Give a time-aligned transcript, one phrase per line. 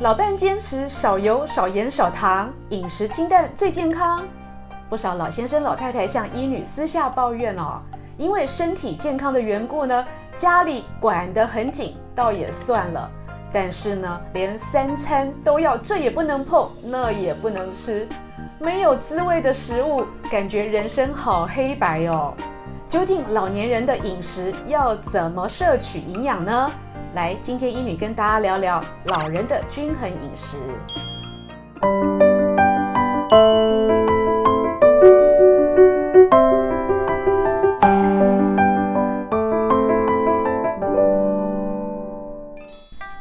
[0.00, 4.22] 老伴坚持少油、少盐、少糖，饮食清淡最健康。
[4.88, 7.82] 不少老先生、老太太向医女私下抱怨哦，
[8.16, 10.06] 因为身体健康的缘故呢，
[10.36, 13.10] 家里管得很紧，倒也算了。
[13.52, 18.06] 但是呢，连三餐都要这也不能碰，那也不能吃，
[18.60, 22.32] 没有滋味的食物，感觉人生好黑白哦。
[22.88, 26.70] 究竟老年人的饮食要怎么摄取营养呢？
[27.14, 30.58] 来，今天医女跟大家聊聊老人的均衡饮食。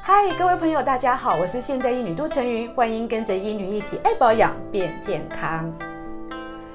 [0.03, 5.71] 嗨，各位朋友，大家好，我是现代医女杜成云，欢迎跟着医女一起爱保养变健康。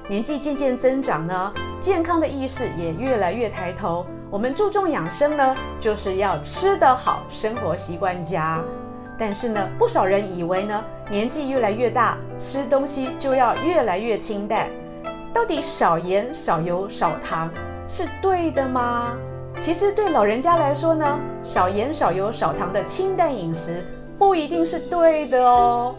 [0.09, 4.05] 年纪渐渐增长呢，健康的意识也越来越抬头。
[4.29, 8.61] 我们注重养生呢，就是要吃得好，生活习惯佳。
[9.17, 14.67] 但是呢，不少人以为呢，年纪越来越大，吃东西就要越来越清淡。
[15.31, 17.49] 到底少盐、少油、少糖
[17.87, 19.15] 是对的吗？
[19.61, 23.85] 其实对老人家来说呢，少盐、少油、少糖的清淡饮食
[24.17, 25.95] 不一定是对的哦。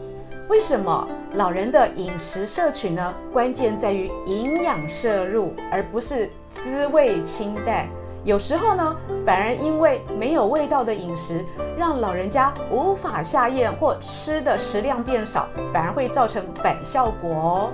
[0.48, 3.14] 为什么老人的饮食摄取呢？
[3.32, 7.88] 关键在于营养摄入，而不是滋味清淡。
[8.24, 11.42] 有时候呢，反而因为没有味道的饮食，
[11.78, 17.70] 让老人家无法下咽或吃的食量变少，反而会造成反效果哦。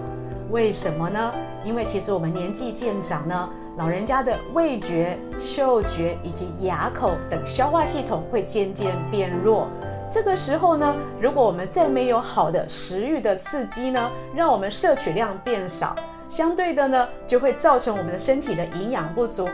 [0.50, 1.34] 为什么呢？
[1.64, 9.68] 因为其实我们年纪渐长呢，老人家的味觉、嗅觉以及牙口等消化系统会渐渐变弱。
[10.11, 15.94] 这个时候呢，如果我们再没有好的食欲的刺激呢，让我们摄取量变少，
[16.28, 19.48] 相对的呢，就会造成我们的身体的营养不足，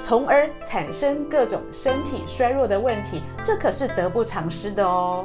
[0.00, 5.24] 从而产生各种身体衰弱的问题，这可是得不偿失的哦。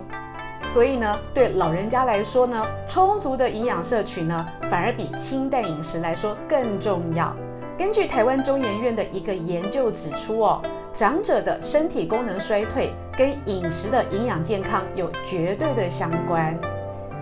[0.71, 7.35] 所以呢，对老人家来说呢，充足的营养摄取呢，反而比清淡饮食来说更重要。
[7.77, 10.61] 根据台湾中研院的一个研究指出哦。
[10.93, 16.57] 长者的身体功能衰退跟饮食的营养健康有绝对的相关。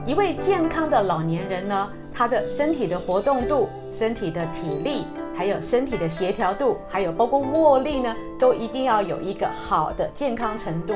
[0.05, 10.93] 一位健康的老年人呢，他的身体的活动度、身体的体力，还有身体的协调度，还有包括握力呢，都一定要有一个好的健康程度。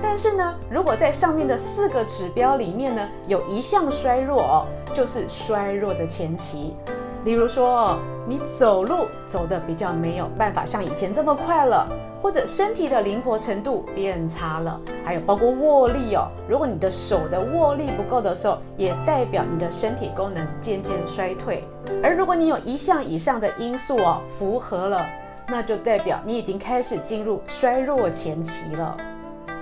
[0.00, 6.76] 但是呢，如果在上面的四个指标里面呢，有一项衰弱哦，就是衰弱的前期。
[7.24, 7.96] 例如说，
[8.26, 11.88] 你走路走得比较没有办法像以前这么快了，
[12.20, 16.28] 或者身体的灵活程度变差了，还有包括握力哦。
[16.48, 21.62] 如果你的手的握力不够的时候，也代表你的身体功能渐渐衰退。
[22.02, 25.06] 而如果你有一项以上的因素哦符合了，
[25.46, 28.96] 那就代表你已经开始进入衰弱前期了。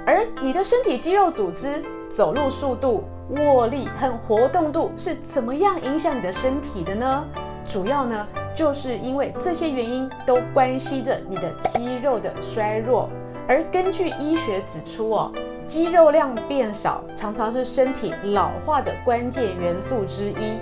[0.07, 3.05] 而你的身体肌肉组织、走路速度、
[3.37, 7.25] 握力和活动度是怎么样影响你的身体的呢？
[7.71, 13.09] 主要呢，就是因为这些原因都关系着你的肌肉的衰弱。
[13.47, 15.33] 而根据医学指出哦，
[15.69, 20.59] 肌肉量变少常常是身体老化的关键元素之一。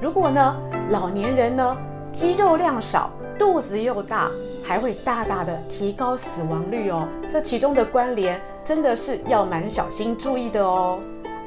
[0.00, 0.56] 如果呢，
[0.90, 1.76] 老年人呢，
[2.12, 3.08] 肌肉量少，
[3.38, 4.28] 肚子又大，
[4.64, 7.06] 还会大大的提高死亡率哦。
[7.30, 10.98] 这其中的关联真的是要蛮小心注意的哦。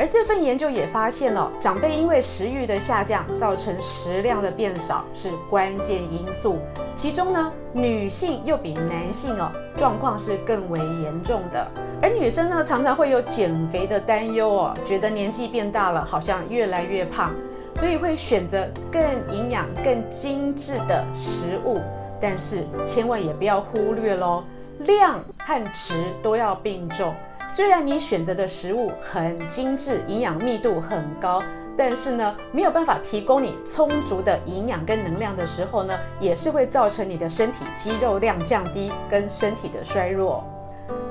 [0.01, 6.57] 而这份研究也发现了，长辈因为食欲的下降，造成食量的变少是关键因素。
[6.95, 11.67] 其中呢，女性又比男性哦，状况是更为严重的。
[12.01, 17.31] 而女生呢，常常会有减肥的担忧哦，觉得年纪变大了，好像越来越胖，
[17.71, 21.79] 所以会选择更营养、更精致的食物。
[22.19, 24.43] 但是千万也不要忽略喽，
[24.79, 27.13] 量和质都要并重。
[27.53, 31.43] 虽然你选择的食物很精致，营养密度很高，
[31.75, 40.45] 但是呢，没有办法提供你充足的营养跟能量的时候呢，也是会造成你的身体肌肉量降低跟身体的衰弱。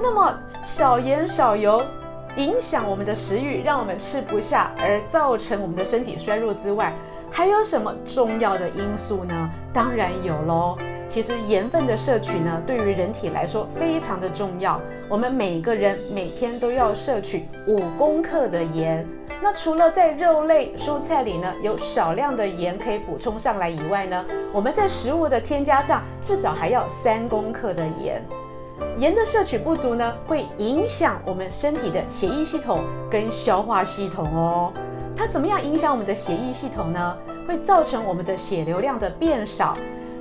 [0.00, 0.34] 那么
[0.64, 1.82] 少盐少油
[2.38, 6.94] 影响我们的食欲，让我们吃不下，而造成我们的身体衰弱之外，
[7.30, 9.50] 还有什么重要的因素呢？
[9.74, 10.78] 当然有喽。
[11.10, 14.80] 其实盐分的摄取呢，对于人体来说非常的重要。
[15.08, 19.04] 我们每个人每天都要摄取五公克的盐。
[19.42, 28.24] 那除了在肉类、蔬菜里呢，有少量的盐可以补充上来以外呢，我们在食物的添加上至少还要三公克的盐。
[28.96, 34.72] 盐的摄取不足呢，会影响我们身体的血液系统跟消化系统哦。
[35.16, 37.16] 它怎么样影响我们的血液系统呢？
[37.48, 39.76] 会造成我们的血流量的变少。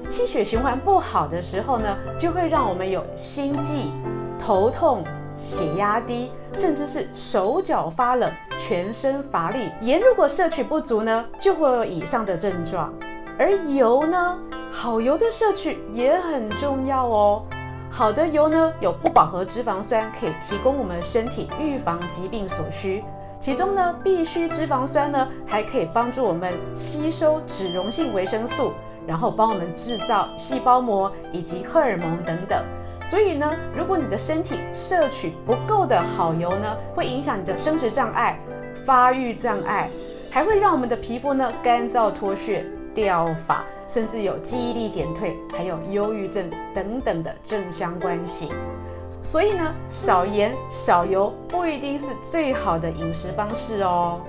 [0.10, 3.92] 气血循环不好的时候呢，就会让我们有心悸、
[4.40, 5.04] 头痛、
[5.38, 9.70] 血压低，甚至是手脚发冷、全身乏力。
[9.82, 12.92] 盐如果摄取不足呢，就会有以上的症状。
[13.38, 14.40] 而油呢，
[14.72, 17.44] 好油的摄取也很重要哦。
[17.92, 23.04] 好的油呢，有不饱和脂肪酸，可以提供我们身体预防疾病所需。
[23.40, 28.74] 其中呢，必需脂肪酸呢，还可以帮助我们吸收脂溶性维生素，
[29.08, 32.64] 然后帮我们制造细胞膜以及荷尔蒙等等。
[33.02, 38.40] 所以呢，如果你的身体摄取不够的好油呢，会影响你的生殖障碍、
[38.86, 39.90] 发育障碍，
[40.30, 42.66] 还会让我们的皮肤呢干燥脱屑。
[42.92, 48.50] 掉发，甚至有记忆力减退，还有忧郁症等等的正相关性。
[49.22, 54.20] 所以呢，少盐少油不一定是最好的饮食方式哦。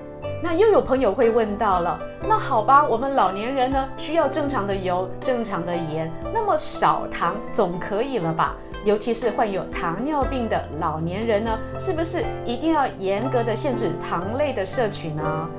[0.43, 8.55] 那又有朋友会问到了，那好吧，我们老年人呢需要正常的油、正常的盐，那么少糖总可以了吧？
[8.83, 15.49] 尤其是患有糖尿病的老年人呢，是不是一定要严格的限制糖类的摄取呢？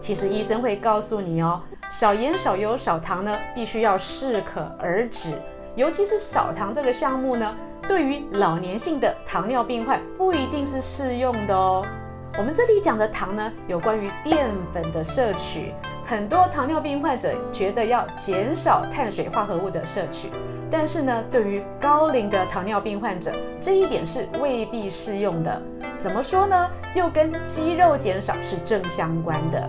[0.00, 5.32] 其实医生会告诉你哦，少盐、少油、少糖呢，必须要适可而止。
[5.74, 7.56] 尤其是少糖这个项目呢，
[7.88, 11.84] 对于老年性的糖尿病患不一定是适用的哦。
[12.38, 15.74] 我们这里讲的糖呢，有关于淀粉的摄取。
[16.06, 20.30] 很多糖尿病患者觉得要减少碳水化合物的摄取，
[20.70, 25.60] 但是呢，对于高龄的糖尿病患者，这一点是未必适用的。
[25.98, 26.70] 怎么说呢？
[26.94, 29.68] 又跟肌肉减少是正相关的。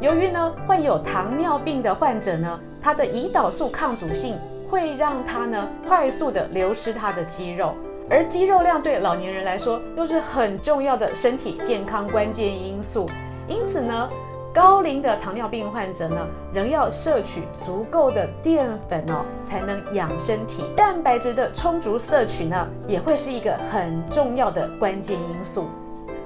[0.00, 4.38] 由于呢，患有糖尿病的患者呢，他的胰岛素抗阻性
[4.70, 7.74] 会让他呢快速的流失他的肌肉，
[8.10, 13.08] 而肌肉量对老年人来说又是很重要的身体健康关键因素。
[13.48, 14.08] 因此呢，
[14.52, 20.64] 高龄的糖尿病患者呢，仍要摄取足够的淀粉哦，才能养身体。
[20.76, 25.66] 蛋白质的充足摄取呢，也会是一个很重要的关键因素。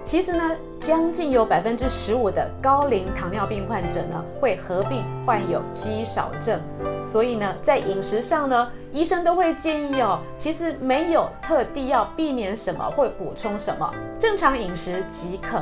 [0.08, 0.42] 其实呢，
[0.80, 6.58] 将近有百分之十五的高龄糖尿病患者呢，会合并患有肌少症。
[7.02, 15.60] 所以呢，在饮食上呢，医生都会建议哦，其实没有特地要避免什么或补充什么，正常饮食即可。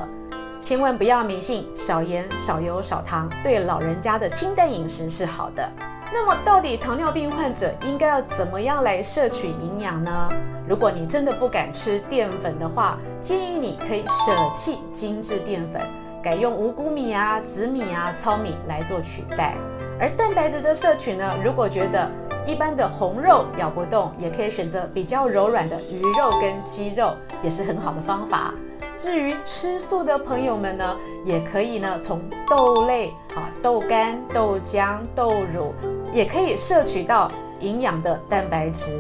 [0.61, 5.69] 千万不要迷信少盐、少油、少糖，对老人家的清淡饮食是好的。
[6.13, 10.29] 那么，到底糖尿病患者应该要怎么样来摄取营养呢？
[10.69, 15.83] 如果你真的不敢吃淀粉的话，建议你可以舍弃精致淀粉，
[16.23, 19.55] 改用五谷米啊、紫米啊、糙米来做取代。
[20.01, 22.11] 而蛋白质的摄取呢，如果觉得
[22.47, 28.55] 一般的红肉咬不动，也可以选择比较柔软的鱼肉跟鸡肉，也是很好的方法。
[28.97, 35.75] 至于吃素的朋友们呢，也可以呢从豆类啊、豆干、豆浆、豆乳，
[36.17, 37.31] 也可以摄取到
[37.61, 38.99] 营养的蛋白质。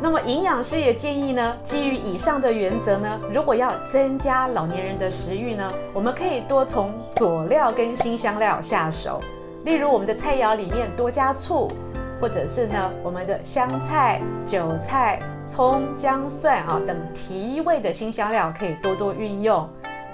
[0.00, 9.20] 那么营养师也建议呢，基于以上的原则呢，如果要增加老年人的食欲呢，我们可以多从佐料跟辛香料下手，
[9.64, 11.70] 例如我们的菜肴里面多加醋。
[12.18, 19.68] 或者是呢，我们的香菜、韭菜、葱、姜、蒜啊等提味的辛香料可以多多运用，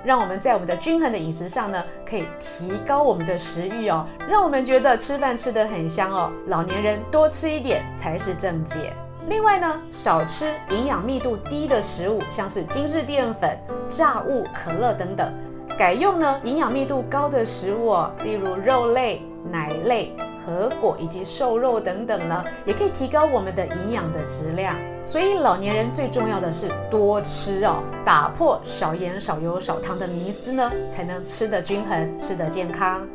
[0.04, 6.30] 让我们在我们的均衡的饮食上呢，可以提高我们的食欲哦，让我们觉得吃饭吃得很香哦。
[6.48, 8.92] 老年人多吃一点才是正解。
[9.28, 13.56] 另外呢，少吃营养密度低的食物，像是精致淀粉、
[13.88, 15.32] 炸物、可乐等等，
[15.78, 20.16] 改用呢营养密度高的食物哦，例如肉类、奶类。
[20.44, 24.74] 核果以及瘦肉等等呢，也可以提高我们的营养的质量。
[25.04, 33.06] 所以老年人最重要的是多吃哦，打破少盐、少油、少糖的迷思呢，才能吃得均衡、吃得健康。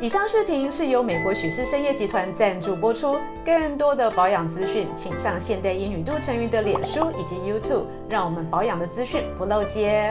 [0.00, 3.16] 以上视频是由美国许氏参业集团赞助播出。
[3.44, 10.10] 更多的保养资讯，请上现代医女杜成云的脸书以及 YouTube，让我们保养的资讯不漏接。